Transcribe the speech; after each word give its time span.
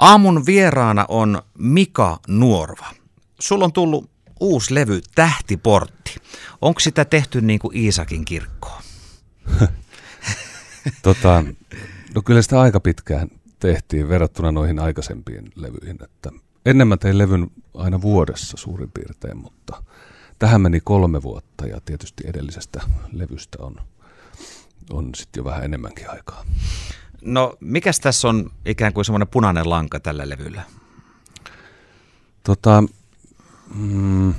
Aamun 0.00 0.46
vieraana 0.46 1.04
on 1.08 1.42
Mika 1.58 2.18
Nuorva. 2.28 2.86
Sulla 3.40 3.64
on 3.64 3.72
tullut 3.72 4.10
uusi 4.40 4.74
levy 4.74 5.00
Tähtiportti. 5.14 6.16
Onko 6.60 6.80
sitä 6.80 7.04
tehty 7.04 7.40
niin 7.40 7.58
kuin 7.58 7.76
Iisakin 7.76 8.24
kirkkoon? 8.24 8.82
tota, 11.02 11.44
no 12.14 12.22
kyllä 12.22 12.42
sitä 12.42 12.60
aika 12.60 12.80
pitkään 12.80 13.28
tehtiin 13.58 14.08
verrattuna 14.08 14.52
noihin 14.52 14.78
aikaisempiin 14.78 15.52
levyihin. 15.54 15.98
Että 16.04 16.30
ennen 16.66 16.88
mä 16.88 16.96
tein 16.96 17.18
levyn 17.18 17.50
aina 17.74 18.00
vuodessa 18.00 18.56
suurin 18.56 18.90
piirtein, 18.90 19.36
mutta 19.36 19.82
tähän 20.38 20.60
meni 20.60 20.80
kolme 20.80 21.22
vuotta 21.22 21.66
ja 21.66 21.80
tietysti 21.84 22.24
edellisestä 22.26 22.80
levystä 23.12 23.58
on, 23.60 23.76
on 24.90 25.14
sitten 25.14 25.40
jo 25.40 25.44
vähän 25.44 25.64
enemmänkin 25.64 26.10
aikaa. 26.10 26.44
No, 27.22 27.56
mikäs 27.60 28.00
tässä 28.00 28.28
on 28.28 28.50
ikään 28.66 28.92
kuin 28.92 29.04
semmoinen 29.04 29.28
punainen 29.28 29.70
lanka 29.70 30.00
tällä 30.00 30.28
levyllä? 30.28 30.62
Tota, 32.44 32.84
mm, 33.74 34.34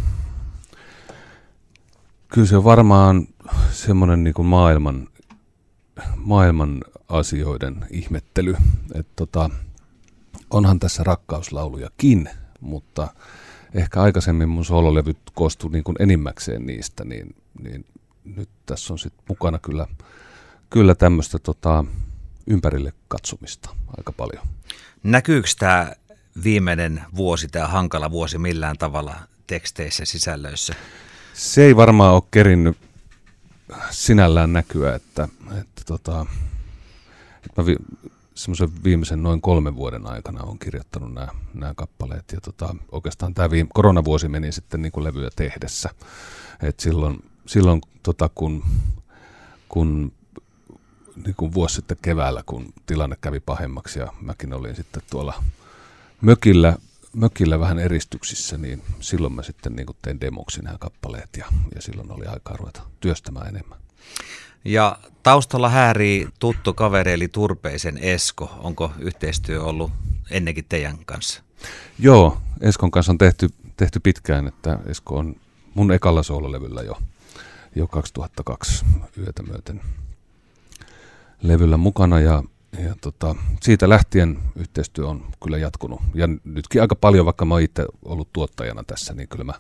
kyllä 2.28 2.48
se 2.48 2.58
on 2.58 2.64
varmaan 2.64 3.28
semmoinen 3.72 4.24
niin 4.24 4.46
maailman, 4.46 5.08
maailman 6.16 6.82
asioiden 7.10 7.86
ihmettely. 7.90 8.56
Et 8.94 9.08
tota, 9.16 9.50
onhan 10.50 10.80
tässä 10.80 11.04
rakkauslaulujakin, 11.04 12.30
mutta 12.60 13.08
ehkä 13.74 14.02
aikaisemmin 14.02 14.50
mun 14.50 14.66
soololevyt 14.66 15.18
koostui 15.34 15.72
niin 15.72 15.84
kuin 15.84 15.96
enimmäkseen 16.00 16.66
niistä, 16.66 17.06
niin, 17.06 17.36
niin 17.62 17.86
nyt 18.24 18.50
tässä 18.66 18.94
on 18.94 19.00
sitten 19.00 19.24
mukana 19.28 19.60
kyllä, 19.60 19.88
kyllä 20.70 20.96
tämmöistä 20.96 21.40
tota, 21.40 21.86
ympärille 22.48 22.94
katsomista 23.08 23.70
aika 23.98 24.12
paljon. 24.12 24.48
Näkyykö 25.04 25.50
tämä 25.60 25.92
viimeinen 26.44 27.04
vuosi, 27.16 27.48
tämä 27.48 27.68
hankala 27.68 28.12
vuosi 28.12 28.38
millään 28.38 28.78
tavalla 28.78 29.16
teksteissä, 29.48 30.06
sisällöissä? 30.06 30.74
Se 31.34 31.64
ei 31.64 31.76
varmaan 31.76 32.14
ole 32.14 32.24
kerinnyt 32.32 32.78
sinällään 33.90 34.54
näkyä, 34.54 34.96
että, 34.96 35.28
että, 35.52 35.82
tota, 35.86 36.26
että 37.46 37.62
mä 37.62 37.66
vi, 37.66 37.76
semmoisen 38.36 38.84
viimeisen 38.84 39.24
noin 39.24 39.42
kolmen 39.42 39.76
vuoden 39.76 40.08
aikana 40.08 40.44
on 40.44 40.60
kirjoittanut 40.60 41.14
nämä, 41.14 41.28
nämä 41.54 41.74
kappaleet. 41.76 42.26
Ja 42.32 42.42
tota, 42.42 42.76
oikeastaan 42.92 43.34
tämä 43.34 43.52
viime, 43.52 43.70
koronavuosi 43.74 44.28
meni 44.28 44.52
sitten 44.52 44.82
niin 44.82 44.92
kuin 44.92 45.04
levyä 45.04 45.30
tehdessä. 45.36 45.90
Et 46.62 46.80
silloin 46.80 47.24
silloin 47.46 47.82
tota, 48.04 48.30
kun, 48.36 48.64
kun 49.70 50.12
niin 51.26 51.36
kuin 51.36 51.54
vuosi 51.54 51.76
sitten 51.76 51.98
keväällä, 52.02 52.44
kun 52.46 52.74
tilanne 52.86 53.18
kävi 53.22 53.40
pahemmaksi 53.40 54.00
ja 54.00 54.14
mäkin 54.22 54.54
olin 54.54 54.76
sitten 54.76 55.02
tuolla 55.10 55.44
mökillä, 56.22 56.76
mökillä 57.14 57.60
vähän 57.60 57.80
eristyksissä, 57.80 58.58
niin 58.58 58.84
silloin 59.00 59.34
mä 59.34 59.44
sitten 59.44 59.76
niin 59.76 59.86
kuin 59.86 59.98
tein 60.02 60.22
demoksi 60.22 60.62
nämä 60.62 60.78
kappaleet 60.80 61.30
ja, 61.38 61.46
ja 61.76 61.82
silloin 61.82 62.12
oli 62.12 62.26
aikaa 62.26 62.58
ruveta 62.58 62.82
työstämään 63.00 63.48
enemmän. 63.48 63.78
Ja 64.66 65.00
taustalla 65.24 65.70
häärii 65.70 66.28
tuttu 66.40 66.74
kaveri 66.74 67.12
eli 67.12 67.28
Turpeisen 67.28 67.98
Esko. 67.98 68.52
Onko 68.60 68.92
yhteistyö 69.00 69.64
ollut 69.64 69.92
ennenkin 70.30 70.66
teidän 70.70 71.06
kanssa? 71.06 71.44
Joo, 72.00 72.38
Eskon 72.62 72.92
kanssa 72.92 73.12
on 73.12 73.18
tehty, 73.18 73.50
tehty 73.78 74.00
pitkään, 74.00 74.48
että 74.48 74.80
Esko 74.86 75.18
on 75.18 75.36
mun 75.74 75.92
ekalla 75.92 76.24
soololevyllä 76.24 76.82
jo, 76.82 76.98
jo 77.76 77.88
2002 77.88 78.86
yötä 79.18 79.44
myöten 79.44 79.82
levyllä 81.44 81.78
mukana 81.78 82.20
ja, 82.20 82.44
ja 82.84 82.96
tota, 83.02 83.36
siitä 83.62 83.90
lähtien 83.90 84.40
yhteistyö 84.56 85.08
on 85.08 85.26
kyllä 85.44 85.58
jatkunut. 85.58 86.02
Ja 86.14 86.28
nytkin 86.44 86.82
aika 86.82 86.96
paljon, 86.96 87.26
vaikka 87.26 87.46
mä 87.46 87.54
oon 87.54 87.62
itse 87.62 87.86
ollut 88.06 88.34
tuottajana 88.34 88.84
tässä, 88.84 89.14
niin 89.14 89.28
kyllä 89.28 89.44
mä, 89.46 89.54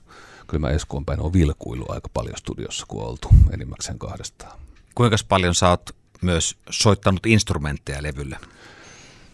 kyllä 0.47 0.67
mä 0.67 0.69
Eskoon 0.69 1.05
päin 1.05 1.19
on 1.19 1.33
vilkuillut 1.33 1.91
aika 1.91 2.09
paljon 2.13 2.37
studiossa, 2.37 2.85
kun 2.87 3.03
oltu 3.03 3.27
enimmäkseen 3.53 3.99
kahdestaan. 3.99 4.59
Kuinka 4.95 5.15
paljon 5.29 5.55
sä 5.55 5.69
oot 5.69 5.89
myös 6.21 6.57
soittanut 6.69 7.25
instrumentteja 7.25 8.03
levyllä? 8.03 8.39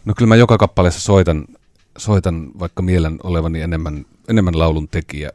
No 0.05 0.13
kyllä 0.17 0.29
mä 0.29 0.35
joka 0.35 0.57
kappaleessa 0.57 1.01
soitan, 1.01 1.45
soitan 1.97 2.51
vaikka 2.59 2.81
mielen 2.81 3.19
olevani 3.23 3.61
enemmän, 3.61 4.05
enemmän 4.27 4.59
laulun 4.59 4.87
tekijä 4.87 5.31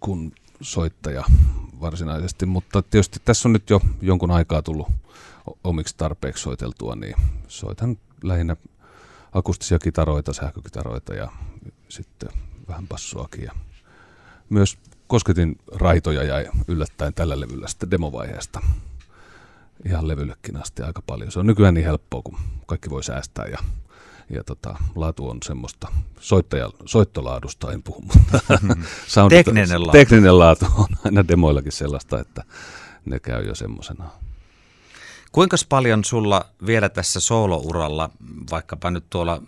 kuin 0.00 0.32
soittaja 0.60 1.24
varsinaisesti, 1.80 2.46
mutta 2.46 2.82
tietysti 2.82 3.20
tässä 3.24 3.48
on 3.48 3.52
nyt 3.52 3.70
jo 3.70 3.80
jonkun 4.02 4.30
aikaa 4.30 4.62
tullut 4.62 4.88
omiksi 5.64 5.94
tarpeeksi 5.96 6.42
soiteltua, 6.42 6.96
niin 6.96 7.16
soitan 7.48 7.98
lähinnä 8.22 8.56
akustisia 9.32 9.78
kitaroita, 9.78 10.32
sähkökitaroita 10.32 11.14
ja 11.14 11.32
sitten 11.88 12.28
vähän 12.68 12.86
passuakin. 12.86 13.44
Ja 13.44 13.52
myös 14.48 14.78
kosketin 15.06 15.58
raitoja 15.74 16.22
ja 16.22 16.52
yllättäen 16.68 17.14
tällä 17.14 17.40
levyllä 17.40 17.68
sitten 17.68 17.90
demovaiheesta 17.90 18.60
ihan 19.84 20.08
levyllekin 20.08 20.56
asti 20.56 20.82
aika 20.82 21.02
paljon. 21.06 21.32
Se 21.32 21.38
on 21.38 21.46
nykyään 21.46 21.74
niin 21.74 21.84
helppoa, 21.84 22.22
kun 22.22 22.38
kaikki 22.66 22.90
voi 22.90 23.04
säästää 23.04 23.46
ja, 23.46 23.58
ja 24.30 24.44
tota, 24.44 24.76
laatu 24.94 25.28
on 25.28 25.38
semmoista, 25.44 25.88
soittaja, 26.20 26.70
soittolaadusta 26.84 27.72
en 27.72 27.82
puhu, 27.82 28.02
mutta 28.02 28.40
sound, 29.06 29.30
tekninen, 29.30 29.82
laatu. 29.82 29.92
tekninen 29.92 30.38
laatu 30.38 30.66
on 30.76 30.88
aina 31.04 31.28
demoillakin 31.28 31.72
sellaista, 31.72 32.20
että 32.20 32.44
ne 33.04 33.20
käy 33.20 33.46
jo 33.46 33.54
semmoisena 33.54 34.10
Kuinka 35.32 35.56
paljon 35.68 36.04
sulla 36.04 36.46
vielä 36.66 36.88
tässä 36.88 37.20
soolouralla, 37.20 38.10
vaikkapa 38.50 38.90
nyt 38.90 39.04
tuolla 39.10 39.42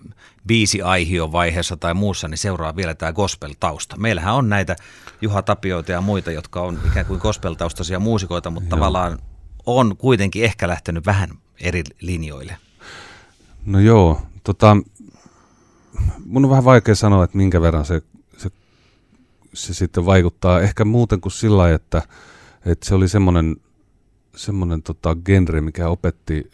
biisi 0.46 0.82
aihio 0.82 1.32
vaiheessa 1.32 1.76
tai 1.76 1.94
muussa, 1.94 2.28
niin 2.28 2.38
seuraa 2.38 2.76
vielä 2.76 2.94
tämä 2.94 3.12
gospel-tausta? 3.12 3.96
Meillähän 3.96 4.34
on 4.34 4.48
näitä 4.48 4.76
Juha 5.20 5.42
Tapioita 5.42 5.92
ja 5.92 6.00
muita, 6.00 6.32
jotka 6.32 6.60
on 6.60 6.78
ikään 6.86 7.06
kuin 7.06 7.20
gospel-taustaisia 7.20 7.98
muusikoita, 7.98 8.50
mutta 8.50 8.66
joo. 8.66 8.70
tavallaan 8.70 9.18
on 9.66 9.96
kuitenkin 9.96 10.44
ehkä 10.44 10.68
lähtenyt 10.68 11.06
vähän 11.06 11.30
eri 11.60 11.82
linjoille. 12.00 12.56
No 13.66 13.80
joo, 13.80 14.22
tota, 14.44 14.76
mun 16.26 16.44
on 16.44 16.50
vähän 16.50 16.64
vaikea 16.64 16.94
sanoa, 16.94 17.24
että 17.24 17.36
minkä 17.36 17.60
verran 17.60 17.84
se, 17.84 18.02
se, 18.36 18.50
se 19.54 19.74
sitten 19.74 20.06
vaikuttaa. 20.06 20.60
Ehkä 20.60 20.84
muuten 20.84 21.20
kuin 21.20 21.32
sillä 21.32 21.74
että, 21.74 22.02
että 22.66 22.88
se 22.88 22.94
oli 22.94 23.08
semmoinen 23.08 23.56
semmoinen 24.38 24.82
tota, 24.82 25.16
genre, 25.24 25.60
mikä 25.60 25.88
opetti 25.88 26.50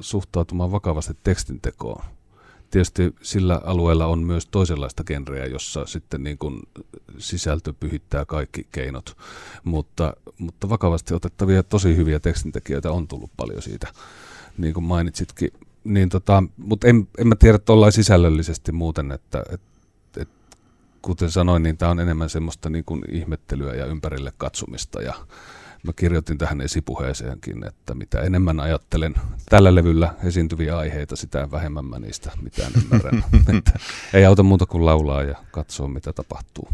suhtautumaan 0.00 0.72
vakavasti 0.72 1.16
tekstintekoon. 1.22 2.04
Tietysti 2.70 3.14
sillä 3.22 3.60
alueella 3.64 4.06
on 4.06 4.18
myös 4.18 4.46
toisenlaista 4.46 5.04
genreä, 5.04 5.46
jossa 5.46 5.86
sitten 5.86 6.22
niin 6.22 6.38
kuin 6.38 6.62
sisältö 7.18 7.72
pyhittää 7.80 8.24
kaikki 8.24 8.66
keinot, 8.72 9.16
mutta, 9.64 10.16
mutta 10.38 10.68
vakavasti 10.68 11.14
otettavia 11.14 11.62
tosi 11.62 11.96
hyviä 11.96 12.20
tekstintekijöitä 12.20 12.90
on 12.90 13.08
tullut 13.08 13.30
paljon 13.36 13.62
siitä, 13.62 13.88
niin 14.58 14.74
kuin 14.74 14.84
mainitsitkin. 14.84 15.50
Niin 15.84 16.08
tota, 16.08 16.42
mutta 16.56 16.88
en, 16.88 17.08
en 17.18 17.28
mä 17.28 17.36
tiedä 17.36 17.58
tuollain 17.58 17.92
sisällöllisesti 17.92 18.72
muuten, 18.72 19.12
että, 19.12 19.42
että, 19.52 19.66
että 20.16 20.56
kuten 21.02 21.30
sanoin, 21.30 21.62
niin 21.62 21.76
tämä 21.76 21.90
on 21.90 22.00
enemmän 22.00 22.30
semmoista 22.30 22.70
niin 22.70 22.84
kuin 22.84 23.02
ihmettelyä 23.08 23.74
ja 23.74 23.86
ympärille 23.86 24.32
katsomista 24.38 25.02
ja, 25.02 25.14
Mä 25.86 25.92
kirjoitin 25.96 26.38
tähän 26.38 26.60
esipuheeseenkin, 26.60 27.66
että 27.66 27.94
mitä 27.94 28.20
enemmän 28.20 28.60
ajattelen 28.60 29.14
tällä 29.50 29.74
levyllä 29.74 30.14
esiintyviä 30.24 30.78
aiheita, 30.78 31.16
sitä 31.16 31.50
vähemmän 31.50 31.84
mä 31.84 31.98
niistä 31.98 32.32
mitään 32.42 32.72
ymmärrän. 32.82 33.24
että 33.58 33.78
ei 34.12 34.24
auta 34.24 34.42
muuta 34.42 34.66
kuin 34.66 34.86
laulaa 34.86 35.22
ja 35.22 35.36
katsoa, 35.50 35.88
mitä 35.88 36.12
tapahtuu. 36.12 36.68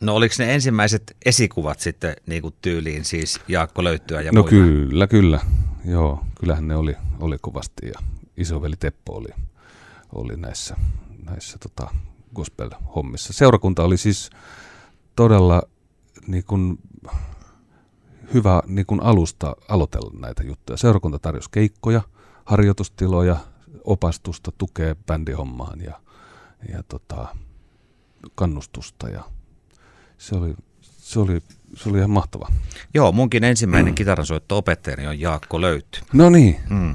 No 0.00 0.14
oliko 0.14 0.34
ne 0.38 0.54
ensimmäiset 0.54 1.16
esikuvat 1.26 1.80
sitten 1.80 2.16
niin 2.26 2.42
kuin 2.42 2.54
tyyliin, 2.62 3.04
siis 3.04 3.40
Jaakko 3.48 3.84
Löyttyä 3.84 4.20
ja 4.20 4.32
No 4.32 4.40
muita? 4.42 4.50
kyllä, 4.50 5.06
kyllä. 5.06 5.40
Joo, 5.84 6.24
kyllähän 6.40 6.68
ne 6.68 6.76
oli, 6.76 6.96
oli 7.20 7.36
kovasti 7.40 7.86
ja 7.86 7.98
isoveli 8.36 8.76
Teppo 8.76 9.12
oli, 9.14 9.28
oli 10.12 10.36
näissä, 10.36 10.76
näissä 11.24 11.58
tota, 11.58 11.94
gospel-hommissa. 12.34 13.32
Seurakunta 13.32 13.84
oli 13.84 13.96
siis 13.96 14.30
todella 15.16 15.62
niin 16.26 16.44
kuin, 16.44 16.78
hyvä 18.34 18.62
niin 18.66 18.86
kuin 18.86 19.02
alusta 19.02 19.56
aloitella 19.68 20.10
näitä 20.20 20.42
juttuja. 20.42 20.76
Seurakunta 20.76 21.18
tarjosi 21.18 21.48
keikkoja, 21.50 22.02
harjoitustiloja, 22.44 23.36
opastusta, 23.84 24.52
tukea 24.58 24.94
bändihommaan 25.06 25.80
ja, 25.80 26.00
ja 26.72 26.82
tota, 26.82 27.28
kannustusta. 28.34 29.08
Ja 29.08 29.24
se, 30.18 30.34
oli, 30.34 30.54
se, 30.80 31.20
oli, 31.20 31.40
se 31.74 31.88
oli 31.88 31.98
ihan 31.98 32.10
mahtava. 32.10 32.48
Joo, 32.94 33.12
munkin 33.12 33.44
ensimmäinen 33.44 33.94
kitaransoitto 33.94 34.56
opettajani 34.58 35.06
on 35.06 35.20
Jaakko 35.20 35.60
Löyty. 35.60 36.00
No 36.12 36.30
niin. 36.30 36.60
Mm. 36.70 36.94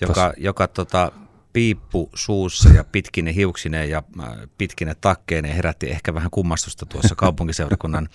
Joka, 0.00 0.32
joka 0.36 0.68
tota, 0.68 1.12
piippu 1.58 2.10
suussa 2.14 2.68
ja 2.68 2.84
pitkine 2.84 3.34
hiuksineen 3.34 3.90
ja 3.90 4.02
äh, 4.20 4.28
pitkine 4.58 4.94
takkeineen 4.94 5.54
herätti 5.54 5.90
ehkä 5.90 6.14
vähän 6.14 6.30
kummastusta 6.30 6.86
tuossa 6.86 7.14
kaupunkiseurakunnan 7.24 8.08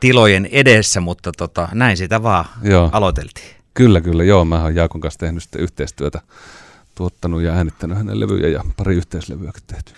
tilojen 0.00 0.46
edessä, 0.46 1.00
mutta 1.00 1.32
tota, 1.32 1.68
näin 1.72 1.96
sitä 1.96 2.22
vaan 2.22 2.44
joo. 2.62 2.90
aloiteltiin. 2.92 3.56
Kyllä, 3.74 4.00
kyllä. 4.00 4.24
Joo, 4.24 4.44
mä 4.44 4.62
oon 4.62 4.74
Jaakon 4.74 5.00
kanssa 5.00 5.20
tehnyt 5.20 5.42
sitten 5.42 5.60
yhteistyötä, 5.60 6.20
tuottanut 6.94 7.42
ja 7.42 7.52
äänittänyt 7.52 7.96
hänen 7.96 8.20
levyjä 8.20 8.48
ja 8.48 8.64
pari 8.76 8.96
yhteislevyä 8.96 9.52
tehty. 9.66 9.92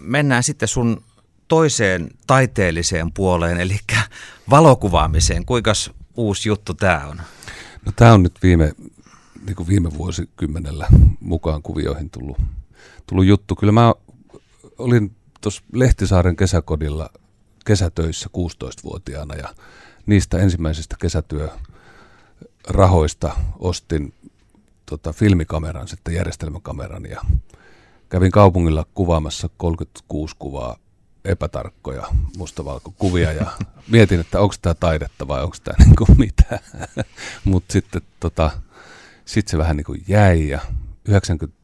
mennään 0.00 0.42
sitten 0.42 0.68
sun 0.68 1.02
toiseen 1.48 2.10
taiteelliseen 2.26 3.12
puoleen, 3.12 3.60
eli 3.60 3.78
valokuvaamiseen. 4.50 5.44
Kuinka 5.44 5.72
uusi 6.16 6.48
juttu 6.48 6.74
tämä 6.74 7.06
on? 7.06 7.20
No 7.86 7.92
tämä 7.96 8.12
on 8.12 8.22
nyt 8.22 8.34
viime, 8.42 8.72
niin 9.46 9.56
kuin 9.56 9.68
viime 9.68 9.90
vuosikymmenellä 9.98 10.86
mukaan 11.20 11.62
kuvioihin 11.62 12.10
tullut, 12.10 12.36
tullut 13.06 13.26
juttu. 13.26 13.54
Kyllä 13.54 13.72
mä 13.72 13.94
olin 14.78 15.16
tuossa 15.40 15.62
Lehtisaaren 15.72 16.36
kesäkodilla 16.36 17.10
kesätöissä 17.64 18.30
16-vuotiaana 18.36 19.34
ja 19.34 19.54
niistä 20.06 20.38
ensimmäisistä 20.38 20.96
kesätyörahoista 21.00 23.36
ostin 23.58 24.14
tota, 24.86 25.12
filmikameran, 25.12 25.88
sitten 25.88 26.14
järjestelmäkameran 26.14 27.04
ja 27.10 27.20
kävin 28.08 28.30
kaupungilla 28.30 28.86
kuvaamassa 28.94 29.48
36 29.56 30.36
kuvaa 30.38 30.76
epätarkkoja 31.24 32.06
mustavalkokuvia 32.36 33.32
ja 33.32 33.46
mietin, 33.88 34.20
että 34.20 34.40
onko 34.40 34.54
tämä 34.62 34.74
taidetta 34.74 35.28
vai 35.28 35.42
onko 35.42 35.56
tämä 35.64 35.84
niinku 35.84 36.06
mitä. 36.18 36.60
Mutta 37.44 37.72
sitten 37.72 38.02
tota, 38.20 38.50
sit 39.24 39.48
se 39.48 39.58
vähän 39.58 39.76
niinku 39.76 39.96
jäi 40.08 40.48
ja 40.48 40.60
90, 41.08 41.58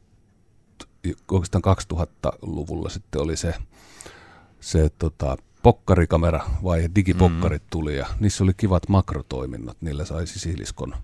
oikeastaan 1.31 1.63
2000-luvulla 1.93 2.89
sitten 2.89 3.21
oli 3.21 3.37
se, 3.37 3.53
se 4.59 4.89
tota, 4.89 5.37
pokkarikamera 5.63 6.49
vai 6.63 6.89
digipokkarit 6.95 7.61
mm. 7.61 7.67
tuli 7.69 7.97
ja 7.97 8.07
niissä 8.19 8.43
oli 8.43 8.53
kivat 8.57 8.89
makrotoiminnot, 8.89 9.77
niillä 9.81 10.05
sai 10.05 10.27
sisiliskon 10.27 10.95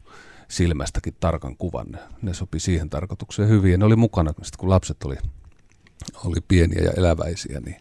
silmästäkin 0.47 1.15
tarkan 1.19 1.57
kuvan. 1.57 1.87
Ne, 1.91 1.99
ne 2.21 2.33
sopi 2.33 2.59
siihen 2.59 2.89
tarkoitukseen 2.89 3.49
hyvin 3.49 3.71
ja 3.71 3.77
ne 3.77 3.85
oli 3.85 3.95
mukana, 3.95 4.33
sit 4.43 4.57
kun 4.57 4.69
lapset 4.69 5.03
oli, 5.03 5.15
oli 6.25 6.41
pieniä 6.47 6.83
ja 6.83 6.91
eläväisiä, 6.91 7.59
niin 7.59 7.77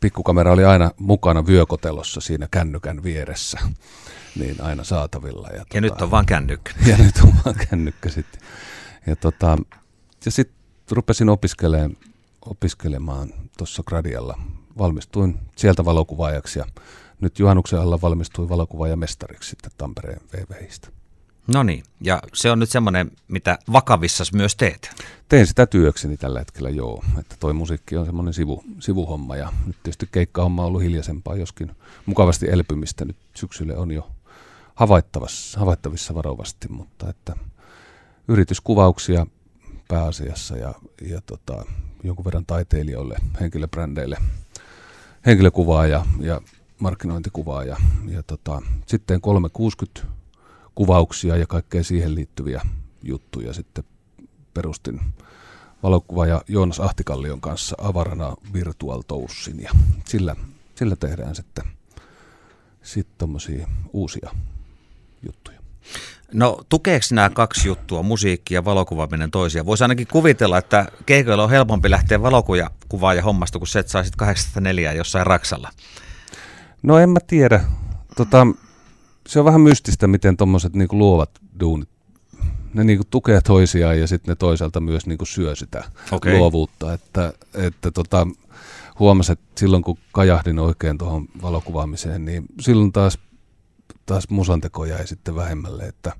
pikkukamera 0.00 0.52
oli 0.52 0.64
aina 0.64 0.90
mukana 0.98 1.46
vyökotelossa 1.46 2.20
siinä 2.20 2.48
kännykän 2.50 3.02
vieressä, 3.02 3.58
niin 4.38 4.60
aina 4.60 4.84
saatavilla. 4.84 5.48
Ja, 5.48 5.56
ja 5.56 5.64
tota, 5.64 5.80
nyt 5.80 6.02
on 6.02 6.10
vaan 6.10 6.26
kännykkä. 6.26 6.72
Ja 6.90 6.96
nyt 6.96 7.14
on 7.24 7.32
vaan 7.44 7.56
kännykkä 7.70 8.08
sitten. 8.08 8.40
Ja, 9.06 9.16
tota, 9.16 9.58
ja 10.24 10.30
sitten 10.30 10.56
rupesin 10.90 11.28
opiskelemaan, 11.28 11.96
opiskelemaan 12.46 13.32
tuossa 13.58 13.82
Gradialla. 13.86 14.38
Valmistuin 14.78 15.38
sieltä 15.56 15.84
valokuvaajaksi 15.84 16.58
ja 16.58 16.64
nyt 17.20 17.38
juhannuksen 17.38 17.80
alla 17.80 18.00
valmistuin 18.00 18.48
mestariksi 18.96 19.50
sitten 19.50 19.70
Tampereen 19.78 20.20
VVistä. 20.32 20.88
No 21.54 21.62
niin, 21.62 21.84
ja 22.00 22.22
se 22.34 22.50
on 22.50 22.58
nyt 22.58 22.70
semmoinen, 22.70 23.10
mitä 23.28 23.58
vakavissa 23.72 24.24
myös 24.32 24.56
teet. 24.56 24.90
Teen 25.28 25.46
sitä 25.46 25.66
työkseni 25.66 26.16
tällä 26.16 26.38
hetkellä, 26.38 26.70
joo. 26.70 27.04
Että 27.18 27.36
toi 27.40 27.52
musiikki 27.52 27.96
on 27.96 28.06
semmoinen 28.06 28.34
sivu, 28.34 28.64
sivuhomma 28.78 29.36
ja 29.36 29.52
nyt 29.66 29.76
tietysti 29.82 30.08
keikkahomma 30.12 30.62
on 30.62 30.68
ollut 30.68 30.82
hiljaisempaa, 30.82 31.36
joskin 31.36 31.70
mukavasti 32.06 32.46
elpymistä 32.50 33.04
nyt 33.04 33.16
syksylle 33.34 33.76
on 33.76 33.90
jo 33.90 34.10
havaittavissa, 34.74 35.60
havaittavissa 35.60 36.14
varovasti, 36.14 36.68
mutta 36.68 37.10
että 37.10 37.36
yrityskuvauksia 38.28 39.26
pääasiassa 39.88 40.56
ja, 40.56 40.74
ja 41.02 41.20
tota, 41.26 41.64
jonkun 42.04 42.24
verran 42.24 42.46
taiteilijoille, 42.46 43.16
henkilöbrändeille, 43.40 44.16
henkilökuvaa 45.26 45.86
ja, 45.86 46.06
ja 46.20 46.40
markkinointikuvaa 46.78 47.64
ja, 47.64 47.76
ja 48.08 48.22
tota, 48.22 48.62
sitten 48.86 49.20
360 49.20 50.15
kuvauksia 50.76 51.36
ja 51.36 51.46
kaikkea 51.46 51.84
siihen 51.84 52.14
liittyviä 52.14 52.62
juttuja 53.02 53.52
sitten 53.52 53.84
perustin 54.54 55.00
valokuvaaja 55.82 56.42
Joonas 56.48 56.80
Ahtikallion 56.80 57.40
kanssa 57.40 57.76
avarana 57.78 58.36
Virtual 58.52 59.02
Toussin 59.02 59.62
ja 59.62 59.70
sillä, 60.04 60.36
sillä 60.74 60.96
tehdään 60.96 61.34
sitten 61.34 61.64
sitten 62.82 63.28
uusia 63.92 64.30
juttuja. 65.22 65.60
No 66.32 66.60
tukeeko 66.68 67.06
nämä 67.10 67.30
kaksi 67.30 67.68
juttua, 67.68 68.02
musiikki 68.02 68.54
ja 68.54 68.64
valokuvaaminen 68.64 69.30
toisia? 69.30 69.66
Voisi 69.66 69.84
ainakin 69.84 70.06
kuvitella, 70.06 70.58
että 70.58 70.86
keikoilla 71.06 71.44
on 71.44 71.50
helpompi 71.50 71.90
lähteä 71.90 72.22
valokuvaa 72.22 73.14
ja 73.14 73.22
hommasta, 73.22 73.58
kun 73.58 73.68
se, 73.68 73.78
että 73.78 73.92
saisit 73.92 74.16
84 74.16 74.92
jossain 74.92 75.26
Raksalla. 75.26 75.70
No 76.82 76.98
en 76.98 77.10
mä 77.10 77.20
tiedä. 77.26 77.64
Tota, 78.16 78.46
se 79.26 79.38
on 79.38 79.44
vähän 79.44 79.60
mystistä, 79.60 80.06
miten 80.06 80.36
tuommoiset 80.36 80.74
niinku 80.74 80.98
luovat 80.98 81.30
duunit, 81.60 81.88
ne 82.74 82.84
niinku 82.84 83.04
tukee 83.10 83.40
toisiaan 83.40 84.00
ja 84.00 84.06
sitten 84.06 84.32
ne 84.32 84.36
toisaalta 84.36 84.80
myös 84.80 85.06
niinku 85.06 85.24
syö 85.24 85.54
sitä 85.54 85.84
okay. 86.12 86.38
luovuutta. 86.38 86.92
Että, 86.92 87.32
että 87.54 87.90
tota, 87.90 88.26
huomasin, 88.98 89.32
että 89.32 89.60
silloin 89.60 89.82
kun 89.82 89.98
kajahdin 90.12 90.58
oikein 90.58 90.98
tuohon 90.98 91.28
valokuvaamiseen, 91.42 92.24
niin 92.24 92.44
silloin 92.60 92.92
taas, 92.92 93.18
taas 94.06 94.28
musanteko 94.28 94.84
jäi 94.84 95.06
sitten 95.06 95.36
vähemmälle. 95.36 95.82
Että, 95.82 96.12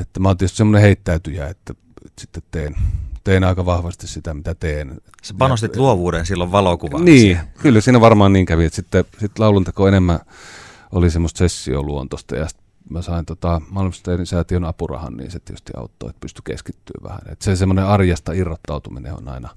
että 0.00 0.20
mä 0.20 0.28
oon 0.28 0.36
tietysti 0.36 0.56
semmoinen 0.56 0.82
heittäytyjä, 0.82 1.48
että, 1.48 1.74
että 2.06 2.20
sitten 2.20 2.42
teen, 2.50 2.76
teen 3.24 3.44
aika 3.44 3.66
vahvasti 3.66 4.06
sitä, 4.06 4.34
mitä 4.34 4.54
teen. 4.54 5.00
Sä 5.22 5.34
panostit 5.38 5.74
ja, 5.74 5.82
luovuuden 5.82 6.26
silloin 6.26 6.52
valokuvaamiseen. 6.52 7.22
Niin, 7.22 7.38
kyllä 7.62 7.80
siinä 7.80 8.00
varmaan 8.00 8.32
niin 8.32 8.46
kävi, 8.46 8.64
että 8.64 8.76
sitten, 8.76 9.04
sitten 9.10 9.44
laulunteko 9.44 9.88
enemmän 9.88 10.20
oli 10.92 11.10
semmoista 11.10 11.38
sessioluontoista 11.38 12.36
ja 12.36 12.46
mä 12.90 13.02
sain 13.02 13.26
tota, 13.26 13.60
Malmsteinin 13.70 14.26
säätiön 14.26 14.64
apurahan, 14.64 15.16
niin 15.16 15.30
se 15.30 15.40
tietysti 15.40 15.72
auttoi, 15.76 16.10
että 16.10 16.20
pystyi 16.20 16.42
keskittyä 16.44 17.00
vähän. 17.02 17.20
Et 17.28 17.42
se 17.42 17.56
semmoinen 17.56 17.86
arjesta 17.86 18.32
irrottautuminen 18.32 19.14
on 19.14 19.28
aina, 19.28 19.48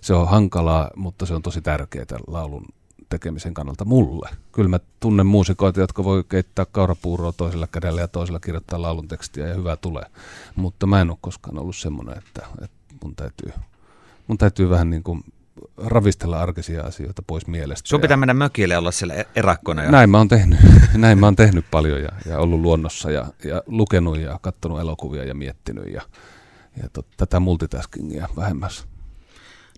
se 0.00 0.14
on 0.14 0.28
hankalaa, 0.28 0.90
mutta 0.96 1.26
se 1.26 1.34
on 1.34 1.42
tosi 1.42 1.60
tärkeää 1.60 2.06
laulun 2.26 2.66
tekemisen 3.08 3.54
kannalta 3.54 3.84
mulle. 3.84 4.30
Kyllä 4.52 4.68
mä 4.68 4.80
tunnen 5.00 5.26
muusikoita, 5.26 5.80
jotka 5.80 6.04
voi 6.04 6.24
keittää 6.28 6.64
kaurapuuroa 6.64 7.32
toisella 7.32 7.66
kädellä 7.66 8.00
ja 8.00 8.08
toisella 8.08 8.40
kirjoittaa 8.40 8.82
laulun 8.82 9.08
tekstiä 9.08 9.48
ja 9.48 9.54
hyvä 9.54 9.76
tulee. 9.76 10.04
Mutta 10.56 10.86
mä 10.86 11.00
en 11.00 11.10
ole 11.10 11.18
koskaan 11.20 11.58
ollut 11.58 11.76
semmoinen, 11.76 12.18
että, 12.18 12.46
että 12.62 12.94
mun 13.02 13.16
täytyy, 13.16 13.52
mun 14.26 14.38
täytyy 14.38 14.70
vähän 14.70 14.90
niin 14.90 15.02
kuin 15.02 15.24
ravistella 15.76 16.40
arkisia 16.40 16.82
asioita 16.82 17.22
pois 17.26 17.46
mielestä. 17.46 17.88
Sun 17.88 18.00
pitää 18.00 18.16
mennä 18.16 18.34
mökille 18.34 18.74
ja 18.74 18.78
olla 18.78 18.90
siellä 18.90 19.14
e- 19.14 19.26
erakkona. 19.36 19.82
Ja... 19.82 19.90
Näin 19.90 20.10
mä 20.10 20.18
oon 20.18 20.28
tehnyt, 20.28 20.58
näin 20.94 21.18
mä 21.18 21.26
oon 21.26 21.36
tehnyt 21.36 21.64
paljon 21.70 22.02
ja, 22.02 22.08
ja 22.26 22.38
ollut 22.38 22.60
luonnossa 22.60 23.10
ja, 23.10 23.26
ja 23.44 23.62
lukenut 23.66 24.18
ja 24.18 24.38
katsonut 24.42 24.80
elokuvia 24.80 25.24
ja 25.24 25.34
miettinyt 25.34 25.92
ja, 25.92 26.02
ja 26.82 26.88
tot, 26.92 27.06
tätä 27.16 27.40
multitaskingia 27.40 28.28
vähemmässä. 28.36 28.84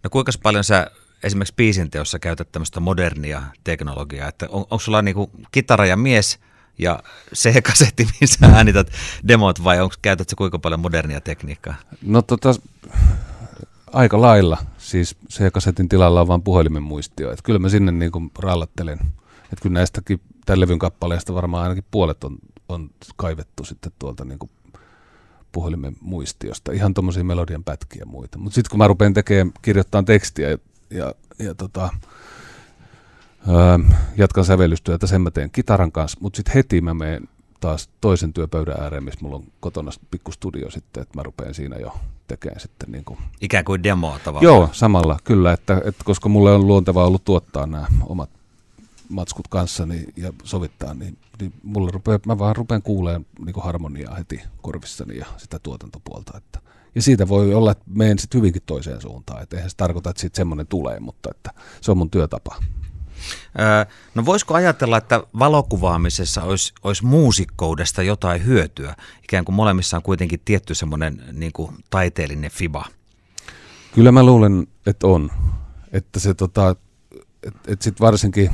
No 0.04 0.10
kuinka 0.10 0.32
paljon 0.42 0.64
sä 0.64 0.90
esimerkiksi 1.22 1.54
biisinteossa 1.56 2.18
käytät 2.18 2.52
tämmöistä 2.52 2.80
modernia 2.80 3.42
teknologiaa, 3.64 4.28
että 4.28 4.46
on, 4.50 4.60
onko 4.60 4.78
sulla 4.78 5.02
niinku 5.02 5.30
kitara 5.52 5.86
ja 5.86 5.96
mies 5.96 6.38
ja 6.78 7.02
se 7.32 7.62
kasetti, 7.62 8.08
missä 8.20 8.46
äänität 8.54 8.90
demot 9.28 9.64
vai 9.64 9.80
onko, 9.80 9.94
käytät 10.02 10.28
sä 10.28 10.36
kuinka 10.36 10.58
paljon 10.58 10.80
modernia 10.80 11.20
tekniikkaa? 11.20 11.74
No 12.02 12.22
tota, 12.22 12.54
aika 13.92 14.20
lailla. 14.20 14.58
Siis 14.86 15.16
C-kasetin 15.30 15.88
tilalla 15.88 16.20
on 16.20 16.28
vain 16.28 16.42
puhelimen 16.42 16.82
muistio. 16.82 17.30
Että 17.30 17.42
kyllä 17.42 17.58
mä 17.58 17.68
sinne 17.68 17.92
niin 17.92 18.12
kuin 18.12 18.30
rallattelen. 18.38 18.98
Että 19.42 19.62
kyllä 19.62 19.74
näistäkin 19.74 20.20
tämän 20.46 20.60
levyn 20.60 20.78
kappaleista 20.78 21.34
varmaan 21.34 21.62
ainakin 21.62 21.84
puolet 21.90 22.24
on, 22.24 22.38
on 22.68 22.90
kaivettu 23.16 23.64
sitten 23.64 23.92
tuolta 23.98 24.24
niin 24.24 24.38
kuin 24.38 24.50
puhelimen 25.52 25.96
muistiosta. 26.00 26.72
Ihan 26.72 26.94
tuommoisia 26.94 27.24
melodian 27.24 27.64
pätkiä 27.64 28.00
ja 28.00 28.06
muita. 28.06 28.38
Mutta 28.38 28.54
sitten 28.54 28.70
kun 28.70 28.78
mä 28.78 28.88
rupean 28.88 29.14
tekemään, 29.14 29.52
kirjoittamaan 29.62 30.04
tekstiä 30.04 30.50
ja, 30.50 30.58
ja, 30.90 31.14
ja 31.38 31.54
tota, 31.54 31.88
öö, 33.48 33.78
jatkan 34.16 34.44
sävellystyötä, 34.44 35.06
sen 35.06 35.20
mä 35.20 35.30
teen 35.30 35.50
kitaran 35.50 35.92
kanssa. 35.92 36.18
Mutta 36.20 36.36
sitten 36.36 36.54
heti 36.54 36.80
mä 36.80 36.94
menen 36.94 37.28
taas 37.60 37.88
toisen 38.00 38.32
työpöydän 38.32 38.80
ääreen, 38.80 39.04
missä 39.04 39.20
mulla 39.22 39.36
on 39.36 39.44
kotona 39.60 39.90
pikku 40.10 40.32
studio 40.32 40.70
sitten, 40.70 41.02
että 41.02 41.18
mä 41.18 41.22
rupean 41.22 41.54
siinä 41.54 41.76
jo 41.76 41.92
tekemään 42.28 42.60
sitten 42.60 42.92
niin 42.92 43.04
kuin... 43.04 43.18
Ikään 43.40 43.64
kuin 43.64 43.82
demoa 43.82 44.18
tavallaan. 44.18 44.44
Joo, 44.44 44.68
samalla 44.72 45.18
kyllä, 45.24 45.52
että, 45.52 45.82
että 45.84 46.04
koska 46.04 46.28
mulle 46.28 46.52
on 46.52 46.66
luontevaa 46.66 47.06
ollut 47.06 47.24
tuottaa 47.24 47.66
nämä 47.66 47.86
omat 48.06 48.30
matskut 49.08 49.48
kanssa 49.48 49.86
niin, 49.86 50.12
ja 50.16 50.32
sovittaa, 50.44 50.94
niin, 50.94 51.18
niin 51.40 51.52
mulle 51.62 51.90
rupeaa, 51.90 52.18
mä 52.26 52.38
vaan 52.38 52.56
rupean 52.56 52.82
kuulemaan 52.82 53.26
niin 53.44 53.54
harmoniaa 53.62 54.14
heti 54.14 54.42
korvissani 54.62 55.18
ja 55.18 55.26
sitä 55.36 55.58
tuotantopuolta. 55.58 56.38
Että, 56.38 56.60
ja 56.94 57.02
siitä 57.02 57.28
voi 57.28 57.54
olla, 57.54 57.72
että 57.72 57.84
menen 57.86 58.18
sitten 58.18 58.38
hyvinkin 58.38 58.62
toiseen 58.66 59.00
suuntaan. 59.00 59.42
Että 59.42 59.56
eihän 59.56 59.70
se 59.70 59.76
tarkoita, 59.76 60.10
että 60.10 60.20
siitä 60.20 60.36
semmoinen 60.36 60.66
tulee, 60.66 61.00
mutta 61.00 61.30
että 61.30 61.50
se 61.80 61.90
on 61.90 61.98
mun 61.98 62.10
työtapa. 62.10 62.56
No 64.14 64.24
voisiko 64.24 64.54
ajatella, 64.54 64.98
että 64.98 65.22
valokuvaamisessa 65.38 66.42
olisi, 66.42 66.72
olisi 66.84 67.04
muusikkoudesta 67.04 68.02
jotain 68.02 68.44
hyötyä? 68.44 68.96
Ikään 69.24 69.44
kuin 69.44 69.56
molemmissa 69.56 69.96
on 69.96 70.02
kuitenkin 70.02 70.40
tietty 70.44 70.74
semmoinen 70.74 71.22
niin 71.32 71.52
kuin 71.52 71.74
taiteellinen 71.90 72.50
fiba. 72.50 72.84
Kyllä 73.94 74.12
mä 74.12 74.22
luulen, 74.22 74.66
että 74.86 75.06
on. 75.06 75.30
Että 75.92 76.20
se 76.20 76.34
tota, 76.34 76.76
että 77.42 77.72
et 77.72 77.82
sit 77.82 78.00
varsinkin, 78.00 78.50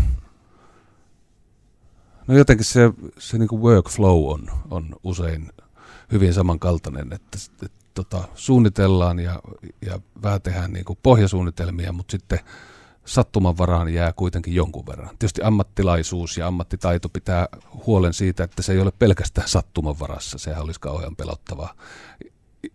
no 2.26 2.37
jotenkin 2.37 2.64
se, 2.64 2.92
se 3.19 3.38
niin 3.38 3.49
kuin 3.49 3.62
workflow 3.62 4.33
on, 4.33 4.50
on 4.71 4.97
usein 5.02 5.52
hyvin 6.12 6.35
samankaltainen, 6.35 7.12
että, 7.12 7.38
että 7.62 7.78
tota, 7.95 8.28
suunnitellaan 8.35 9.19
ja, 9.19 9.40
ja 9.87 10.00
vähän 10.23 10.42
tehdään 10.42 10.73
niin 10.73 10.85
kuin 10.85 10.99
pohjasuunnitelmia, 11.02 11.92
mutta 11.92 12.11
sitten 12.11 12.38
sattuman 13.04 13.59
varaan 13.59 13.94
jää 13.94 14.12
kuitenkin 14.12 14.54
jonkun 14.54 14.87
verran. 14.87 15.09
Tietysti 15.09 15.42
ammattilaisuus 15.42 16.37
ja 16.37 16.47
ammattitaito 16.47 17.09
pitää 17.09 17.49
huolen 17.87 18.14
siitä, 18.14 18.44
että 18.44 18.62
se 18.62 18.73
ei 18.73 18.78
ole 18.78 18.92
pelkästään 18.99 19.49
sattuman 19.49 19.99
varassa. 19.99 20.38
Sehän 20.38 20.62
olisi 20.62 20.80
kauhean 20.80 21.16
pelottavaa. 21.16 21.75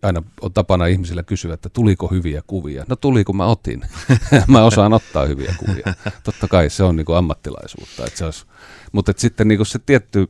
Aina 0.02 0.22
on 0.40 0.52
tapana 0.52 0.86
ihmisillä 0.86 1.22
kysyä, 1.22 1.54
että 1.54 1.68
tuliko 1.68 2.06
hyviä 2.06 2.42
kuvia. 2.46 2.84
No 2.88 2.96
tuli, 2.96 3.24
kun 3.24 3.36
mä 3.36 3.46
otin. 3.46 3.82
mä 4.46 4.64
osaan 4.64 4.92
ottaa 4.92 5.26
hyviä 5.26 5.54
kuvia. 5.58 5.94
Totta 6.24 6.48
kai 6.48 6.70
se 6.70 6.82
on 6.82 6.96
niin 6.96 7.04
kuin 7.04 7.16
ammattilaisuutta. 7.16 8.06
Että 8.06 8.18
se 8.18 8.24
olisi, 8.24 8.46
mutta 8.92 9.10
että 9.10 9.20
sitten 9.20 9.48
niin 9.48 9.58
kuin 9.58 9.66
se 9.66 9.78
tietty 9.78 10.28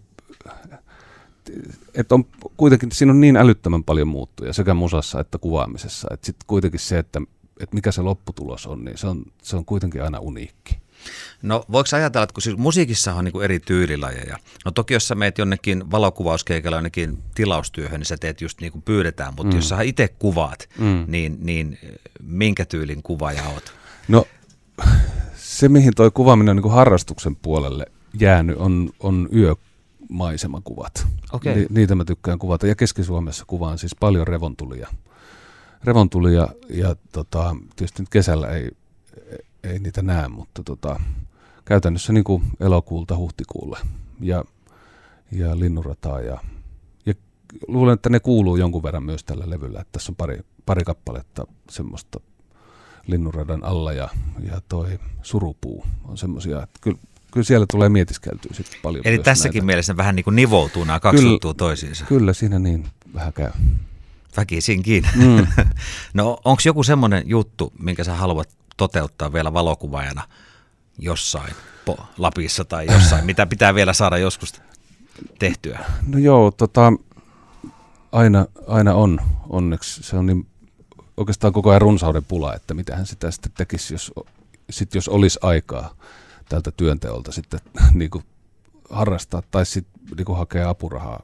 että 1.95 2.15
on 2.15 2.25
kuitenkin, 2.57 2.93
siinä 2.93 3.13
on 3.13 3.21
niin 3.21 3.37
älyttömän 3.37 3.85
paljon 3.85 4.09
muuttuja 4.09 4.53
sekä 4.53 4.75
musassa 4.75 5.21
että 5.21 5.39
kuvaamisessa, 5.39 6.09
että 6.11 6.27
sitten 6.27 6.45
kuitenkin 6.47 6.81
se, 6.81 6.99
että, 6.99 7.21
että 7.61 7.75
mikä 7.75 7.93
se 7.93 8.03
lopputulos 8.03 8.67
on, 8.67 8.85
niin 8.85 8.99
se 8.99 9.07
on, 9.07 9.25
se 9.43 9.57
on 9.57 9.65
kuitenkin 9.65 10.03
aina 10.03 10.19
uniikki. 10.19 10.79
No 11.43 11.65
voiko 11.73 11.89
ajatella, 11.93 12.25
että 12.25 12.35
kun 12.35 12.43
siis 12.43 12.57
musiikissa 12.57 13.15
on 13.15 13.25
niin 13.25 13.43
eri 13.43 13.61
tyylilajeja. 13.61 14.39
No 14.65 14.71
toki 14.71 14.95
jos 14.95 15.09
sä 15.09 15.15
meet 15.15 15.39
jonnekin 15.39 15.91
valokuvauskeikalla 15.91 16.77
jonnekin 16.77 17.19
tilaustyöhön, 17.35 18.01
niin 18.01 18.07
sä 18.07 18.17
teet 18.17 18.41
just 18.41 18.61
niin 18.61 18.73
kuin 18.73 18.83
pyydetään, 18.83 19.35
mutta 19.37 19.53
mm. 19.53 19.57
jos 19.57 19.69
sä 19.69 19.83
itse 19.83 20.09
kuvaat, 20.09 20.69
mm. 20.79 21.05
niin, 21.07 21.39
niin 21.41 21.79
minkä 22.23 22.65
tyylin 22.65 23.03
kuvaaja 23.03 23.45
oot? 23.45 23.73
No 24.09 24.27
se, 25.37 25.69
mihin 25.69 25.93
toi 25.97 26.11
kuvaaminen 26.11 26.51
on 26.51 26.57
niin 26.57 26.63
kuin 26.63 26.75
harrastuksen 26.75 27.37
puolelle 27.37 27.87
jäänyt, 28.21 28.57
on, 28.57 28.91
on 29.01 29.29
yö 29.35 29.55
maisemakuvat. 30.09 31.07
Okay. 31.33 31.55
Ni, 31.55 31.67
niitä 31.71 31.95
mä 31.95 32.05
tykkään 32.05 32.39
kuvata. 32.39 32.67
Ja 32.67 32.75
Keski-Suomessa 32.75 33.45
kuvaan 33.47 33.79
siis 33.79 33.97
paljon 34.01 34.27
revontulia. 34.27 34.89
Revontulia 35.85 36.49
ja 36.69 36.97
tota, 37.13 37.57
tietysti 37.77 38.03
nyt 38.03 38.09
kesällä 38.09 38.49
ei, 38.49 38.71
ei 39.65 39.79
niitä 39.79 40.03
näe, 40.03 40.29
mutta 40.29 40.63
tota, 40.63 41.01
käytännössä 41.65 42.13
niin 42.13 42.25
kuin 42.25 42.43
elokuulta 42.61 43.17
huhtikuulle 43.17 43.79
ja, 44.21 44.45
ja 45.33 45.59
linnurataa. 45.59 46.21
Ja, 46.21 46.39
ja 47.07 47.15
luulen, 47.69 47.95
että 47.95 48.11
ne 48.11 48.21
kuuluu 48.21 48.57
jonkun 48.57 48.83
verran 48.83 49.03
myös 49.03 49.25
tällä 49.25 49.51
levyllä. 49.51 49.81
Että 49.81 49.93
tässä 49.93 50.13
on 50.13 50.17
pari, 50.17 50.41
pari 50.67 50.85
kappaletta 50.85 51.47
semmoista 51.71 52.21
linnunradan 53.07 53.65
alla 53.65 53.93
ja, 53.93 54.09
ja 54.41 54.61
toi 54.69 54.99
surupuu 55.23 55.85
on 56.05 56.19
semmoisia, 56.19 56.63
että 56.63 56.79
kyllä 56.81 56.99
kyllä 57.33 57.45
siellä 57.45 57.67
tulee 57.71 57.89
mietiskeltyä 57.89 58.51
sitten 58.55 58.79
paljon. 58.83 59.07
Eli 59.07 59.19
tässäkin 59.19 59.59
näitä. 59.59 59.67
mielessä 59.67 59.97
vähän 59.97 60.17
niin 60.17 60.25
kuin 60.25 60.37
nivoutuu 60.37 60.85
nämä 60.85 61.01
kaksi 61.01 61.23
kyllä, 61.23 61.55
toisiinsa. 61.57 62.05
Kyllä, 62.05 62.33
siinä 62.33 62.59
niin 62.59 62.87
vähän 63.15 63.33
käy. 63.33 63.51
Väkisinkin. 64.39 65.09
Mm. 65.17 65.47
no 66.15 66.39
onko 66.45 66.63
joku 66.65 66.83
semmoinen 66.83 67.23
juttu, 67.27 67.73
minkä 67.79 68.05
sä 68.05 68.15
haluat 68.15 68.49
toteuttaa 68.77 69.33
vielä 69.33 69.53
valokuvaajana 69.53 70.23
jossain 70.99 71.55
po- 71.91 72.03
Lapissa 72.19 72.65
tai 72.65 72.87
jossain, 72.87 73.27
mitä 73.27 73.47
pitää 73.47 73.75
vielä 73.75 73.93
saada 73.93 74.19
joskus 74.19 74.63
tehtyä? 75.39 75.79
No 76.07 76.19
joo, 76.19 76.51
tota, 76.51 76.93
aina, 78.13 78.47
aina 78.67 78.95
on 78.95 79.21
onneksi. 79.49 80.03
Se 80.03 80.17
on 80.17 80.27
niin 80.27 80.47
oikeastaan 81.17 81.53
koko 81.53 81.71
ajan 81.71 81.81
runsauden 81.81 82.25
pula, 82.25 82.55
että 82.55 82.75
mitä 82.75 82.97
hän 82.97 83.07
sitä 83.07 83.31
sitten 83.31 83.53
tekisi, 83.57 83.95
jos, 83.95 84.13
sit 84.71 84.95
jos 84.95 85.09
olisi 85.09 85.39
aikaa 85.43 85.95
tältä 86.49 86.71
työnteolta 86.71 87.33
sitten 87.33 87.61
niin 87.95 88.11
kuin 88.11 88.25
harrastaa 88.91 89.43
tai 89.51 89.67
sitten 89.67 90.03
niin 90.17 90.25
kuin 90.25 90.39
hakea 90.39 90.69
apurahaa 90.69 91.23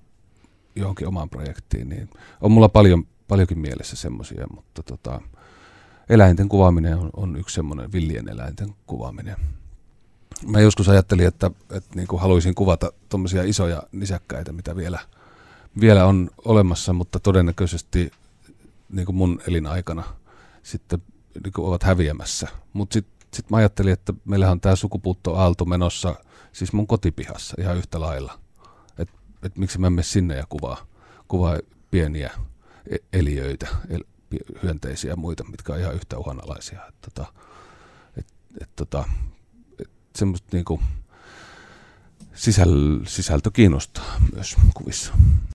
johonkin 0.76 1.09
omaan 1.09 1.31
projektiin, 1.31 1.88
niin 1.88 2.11
on 2.40 2.52
mulla 2.52 2.69
paljon, 2.69 3.07
paljonkin 3.28 3.59
mielessä 3.59 3.97
semmoisia, 3.97 4.47
mutta 4.54 4.83
tota, 4.83 5.21
eläinten 6.09 6.49
kuvaaminen 6.49 6.99
on, 6.99 7.11
on 7.16 7.37
yksi 7.37 7.54
semmoinen 7.54 7.93
villien 7.93 8.28
eläinten 8.28 8.75
kuvaaminen. 8.87 9.37
Mä 10.47 10.61
joskus 10.61 10.88
ajattelin, 10.88 11.26
että, 11.26 11.50
että 11.71 11.90
niin 11.95 12.09
kuin 12.09 12.21
haluaisin 12.21 12.54
kuvata 12.54 12.93
tuommoisia 13.09 13.43
isoja 13.43 13.83
nisäkkäitä, 13.93 14.52
mitä 14.52 14.76
vielä, 14.76 14.99
vielä 15.81 16.07
on 16.07 16.31
olemassa, 16.45 16.93
mutta 16.93 17.21
todennäköisesti 17.21 18.11
niin 18.88 19.07
kuin 19.07 19.16
mun 19.16 19.40
elinaikana 19.49 20.04
sitten 20.62 21.02
niin 21.45 21.52
kuin 21.52 21.69
ovat 21.69 21.83
häviämässä. 21.83 22.49
Mutta 22.73 22.95
sitten 22.95 23.14
sitten 23.35 23.50
mä 23.50 23.57
ajattelin, 23.57 23.93
että 23.93 24.14
meillähän 24.25 24.52
on 24.52 24.61
tämä 24.61 24.76
sukupuuttoaalto 24.76 25.64
menossa 25.64 26.14
siis 26.52 26.73
mun 26.73 26.87
kotipihassa 26.87 27.57
ihan 27.61 27.76
yhtä 27.76 28.00
lailla. 28.00 28.38
Että 29.45 29.55
et 29.55 29.57
miksi 29.57 29.79
mä 29.79 29.91
mene 29.91 30.03
sinne 30.03 30.37
ja 30.37 30.45
kuvaa, 30.49 30.87
kuvaa 31.29 31.59
pieniä 31.91 32.31
e-, 32.91 33.19
eliöitä, 33.19 33.69
el, 33.89 34.05
hyönteisiä 34.63 35.11
ja 35.11 35.17
muita, 35.17 35.45
mitkä 35.45 35.73
on 35.73 35.81
ihan 35.81 35.95
yhtä 35.95 36.19
uhanalaisia. 36.19 36.87
Et, 36.89 36.95
tota, 37.01 37.33
et, 38.17 38.27
et, 38.61 38.71
tota, 38.77 39.05
et 39.79 39.91
semmoista 40.17 40.49
niinku 40.53 40.81
sisäl, 42.35 43.01
sisältö 43.07 43.51
kiinnostaa 43.51 44.17
myös 44.35 44.57
kuvissa. 44.75 45.15